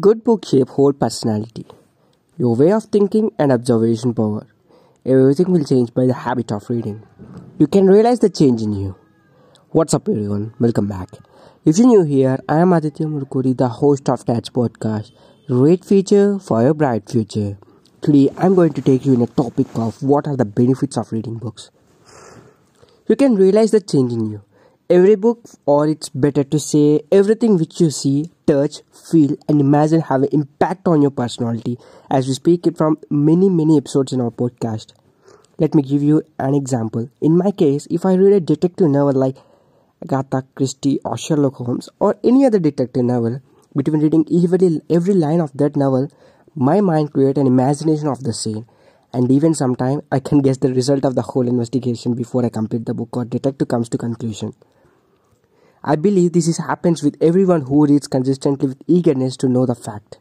[0.00, 1.66] Good books shape whole personality,
[2.38, 4.46] your way of thinking and observation power.
[5.04, 7.02] Everything will change by the habit of reading.
[7.58, 8.94] You can realize the change in you.
[9.70, 10.54] What's up everyone?
[10.60, 11.08] Welcome back.
[11.64, 15.10] If you're new here, I am Aditya Murkuri, the host of Tats podcast.
[15.48, 17.58] Read future for a bright future.
[18.00, 21.10] Today I'm going to take you in a topic of what are the benefits of
[21.10, 21.70] reading books.
[23.08, 24.42] You can realize the change in you.
[24.88, 30.00] Every book, or it's better to say, everything which you see, touch, feel, and imagine
[30.00, 31.78] have an impact on your personality
[32.10, 34.92] as we speak it from many, many episodes in our podcast.
[35.58, 37.08] Let me give you an example.
[37.20, 39.36] In my case, if I read a detective novel like
[40.02, 43.40] Agatha Christie or Sherlock Holmes or any other detective novel,
[43.76, 46.10] between reading every, every line of that novel,
[46.56, 48.66] my mind creates an imagination of the scene
[49.12, 52.86] and even sometimes I can guess the result of the whole investigation before I complete
[52.86, 54.54] the book or detective comes to conclusion.
[55.82, 59.74] I believe this is, happens with everyone who reads consistently with eagerness to know the
[59.74, 60.18] fact.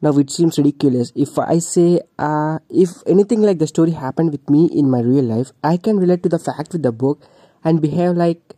[0.00, 4.48] Now it seems ridiculous if I say uh, if anything like the story happened with
[4.50, 7.22] me in my real life, I can relate to the fact with the book
[7.62, 8.54] and behave like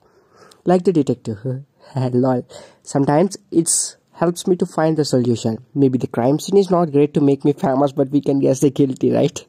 [0.65, 1.39] like the detective.
[1.97, 2.47] Lol.
[2.83, 5.59] Sometimes it's helps me to find the solution.
[5.75, 8.61] Maybe the crime scene is not great to make me famous, but we can guess
[8.61, 9.45] the guilty, right?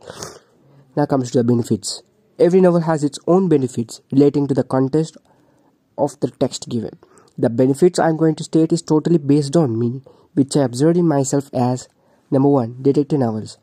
[0.96, 2.02] Now comes to the benefits.
[2.40, 5.18] Every novel has its own benefits relating to the context
[5.98, 6.98] of the text given.
[7.38, 10.02] The benefits I'm going to state is totally based on me,
[10.34, 11.90] which I observed in myself as
[12.32, 13.58] number one, detective novels.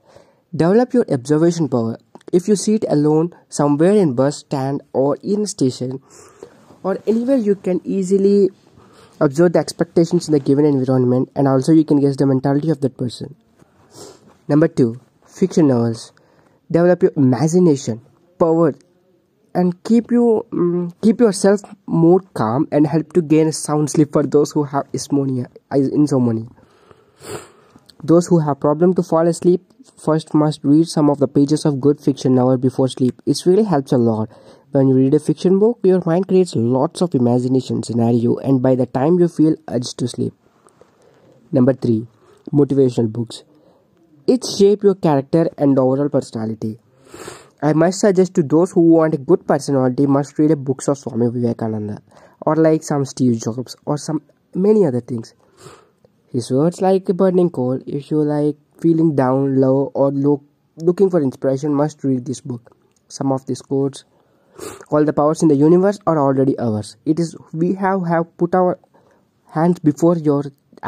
[0.54, 1.98] Develop your observation power.
[2.32, 6.02] If you sit alone somewhere in bus stand or in station
[6.82, 8.50] or anywhere you can easily
[9.20, 12.80] observe the expectations in the given environment and also you can guess the mentality of
[12.80, 13.34] that person.
[14.48, 16.12] Number two, fiction novels.
[16.70, 18.00] Develop your imagination,
[18.38, 18.74] power,
[19.54, 24.12] and keep you um, keep yourself more calm and help to gain a sound sleep
[24.12, 26.46] for those who have insomnia insomnia.
[28.02, 29.62] Those who have problem to fall asleep
[29.96, 33.20] first must read some of the pages of good fiction novel before sleep.
[33.26, 34.28] It really helps a lot.
[34.72, 38.74] When you read a fiction book your mind creates lots of imagination scenario and by
[38.74, 40.34] the time you feel urged to sleep.
[41.52, 42.06] Number 3
[42.52, 43.44] motivational books.
[44.26, 46.78] It shape your character and overall personality
[47.64, 50.98] I must suggest to those who want a good personality must read a books of
[50.98, 52.02] Swami Vivekananda
[52.40, 54.20] or like some Steve Jobs or some
[54.52, 55.34] many other things.
[56.32, 57.78] His words like a burning coal.
[57.86, 60.42] If you like feeling down, low, or low,
[60.78, 62.74] looking for inspiration, must read this book.
[63.06, 64.02] Some of these quotes:
[64.90, 66.96] "All the powers in the universe are already ours.
[67.14, 68.76] It is we have have put our
[69.58, 70.42] hands before your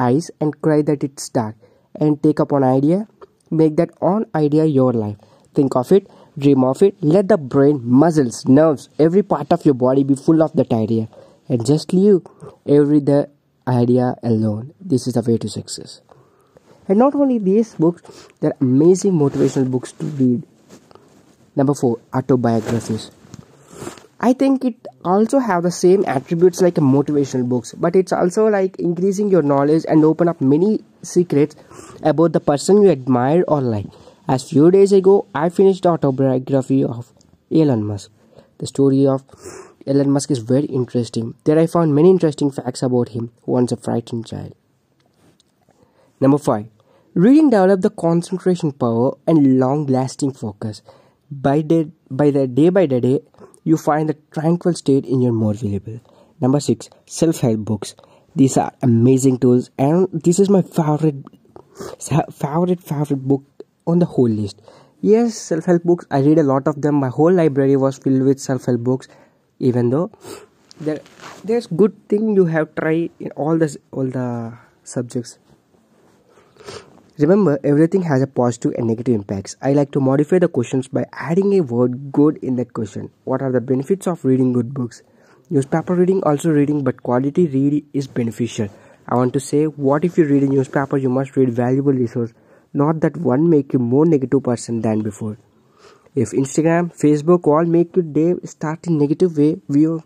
[0.09, 1.55] eyes and cry that it's dark,
[1.95, 3.07] and take up an idea,
[3.63, 5.33] make that own idea your life.
[5.55, 6.97] Think of it." Dream of it.
[7.01, 11.09] Let the brain, muscles, nerves, every part of your body be full of that idea.
[11.49, 12.23] And just leave
[12.67, 13.29] every the
[13.69, 14.75] idea alone.
[14.81, 16.01] This is the way to success.
[16.89, 20.43] And not only these books, there are amazing motivational books to read.
[21.57, 23.11] Number four, autobiographies.
[24.21, 24.75] I think it
[25.05, 29.85] also have the same attributes like motivational books, but it's also like increasing your knowledge
[29.89, 31.57] and open up many secrets
[32.03, 33.87] about the person you admire or like.
[34.27, 37.13] As few days ago, I finished the autobiography of
[37.53, 38.11] Elon Musk.
[38.57, 39.23] The story of
[39.87, 41.35] Elon Musk is very interesting.
[41.45, 44.55] There I found many interesting facts about him, once a frightened child.
[46.21, 46.67] Number 5.
[47.13, 50.81] Reading develop the concentration power and long-lasting focus.
[51.31, 53.21] By the, by the day by the day,
[53.63, 56.01] you find the tranquil state in your more valuable.
[56.41, 56.89] Number 6.
[57.05, 57.95] Self-help books.
[58.35, 61.25] These are amazing tools and this is my favorite
[62.33, 63.43] favorite favorite book
[63.87, 64.61] on the whole list.
[65.01, 66.95] Yes, self help books, I read a lot of them.
[66.97, 69.09] My whole library was filled with self help books,
[69.59, 70.11] even though
[70.81, 71.01] there
[71.45, 74.53] there's good thing you have tried in all the all the
[74.83, 75.39] subjects.
[77.17, 79.57] Remember, everything has a positive and negative impacts.
[79.63, 83.11] I like to modify the questions by adding a word good in the question.
[83.23, 85.03] What are the benefits of reading good books?
[85.49, 88.69] Newspaper reading, also reading, but quality read is beneficial.
[89.07, 90.97] I want to say, what if you read a newspaper?
[90.97, 92.33] You must read valuable resource
[92.75, 95.39] not that one make you more negative person than before.
[96.15, 100.03] If instagram facebook all make you day start in negative way view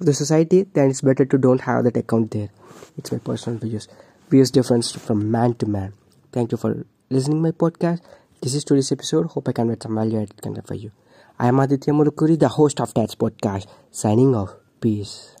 [0.00, 2.50] of the society then it's better to don't have that account there.
[2.96, 3.88] It's my personal views
[4.28, 5.92] views difference from man to man.
[6.32, 8.00] Thank you for listening my podcast.
[8.40, 9.26] This is today's episode.
[9.26, 10.90] Hope i can add some value added content for you.
[11.38, 14.54] I am aditya mulukuri the host of that podcast signing off.
[14.80, 15.36] Peace